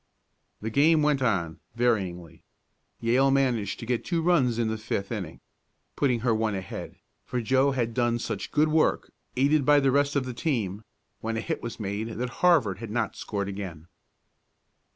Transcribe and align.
The 0.61 0.71
game 0.71 1.03
went 1.03 1.21
on, 1.21 1.59
varyingly. 1.77 2.41
Yale 3.01 3.29
managed 3.29 3.79
to 3.81 3.85
get 3.85 4.03
two 4.03 4.23
runs 4.23 4.57
in 4.57 4.67
the 4.67 4.79
fifth 4.79 5.11
inning, 5.11 5.41
putting 5.95 6.21
her 6.21 6.33
one 6.33 6.55
ahead, 6.55 6.95
for 7.23 7.39
Joe 7.39 7.69
had 7.69 7.93
done 7.93 8.17
such 8.17 8.49
good 8.51 8.69
work, 8.69 9.11
aided 9.37 9.63
by 9.63 9.79
the 9.79 9.91
rest 9.91 10.15
of 10.15 10.25
the 10.25 10.33
team, 10.33 10.83
when 11.19 11.37
a 11.37 11.39
hit 11.39 11.61
was 11.61 11.79
made, 11.79 12.09
that 12.13 12.29
Harvard 12.41 12.79
had 12.79 12.89
not 12.89 13.15
scored 13.15 13.47
again. 13.47 13.85